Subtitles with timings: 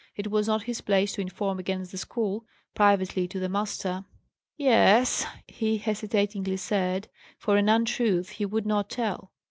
[0.15, 4.03] It was not his place to inform against the school, privately, to the master.
[4.57, 9.31] "Y es," he hesitatingly said, for an untruth he would not tell.